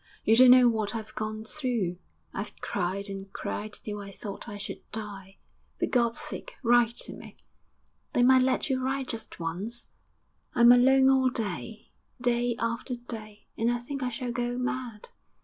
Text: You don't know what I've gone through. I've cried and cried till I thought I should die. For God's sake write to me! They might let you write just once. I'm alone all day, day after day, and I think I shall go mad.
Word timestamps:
You 0.23 0.35
don't 0.35 0.49
know 0.49 0.67
what 0.67 0.95
I've 0.95 1.13
gone 1.13 1.45
through. 1.45 1.99
I've 2.33 2.59
cried 2.59 3.07
and 3.07 3.31
cried 3.31 3.73
till 3.73 3.99
I 4.01 4.09
thought 4.09 4.49
I 4.49 4.57
should 4.57 4.81
die. 4.91 5.37
For 5.79 5.85
God's 5.85 6.17
sake 6.19 6.53
write 6.63 6.95
to 7.01 7.13
me! 7.13 7.37
They 8.13 8.23
might 8.23 8.41
let 8.41 8.67
you 8.67 8.81
write 8.83 9.09
just 9.09 9.39
once. 9.39 9.89
I'm 10.55 10.71
alone 10.71 11.07
all 11.07 11.29
day, 11.29 11.91
day 12.19 12.55
after 12.57 12.95
day, 12.95 13.45
and 13.55 13.69
I 13.71 13.77
think 13.77 14.01
I 14.01 14.09
shall 14.09 14.31
go 14.31 14.57
mad. 14.57 15.09